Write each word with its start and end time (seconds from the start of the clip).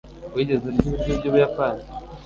wigeze 0.33 0.63
urya 0.67 0.87
ibiryo 0.91 1.11
by'ubuyapani 1.19 1.83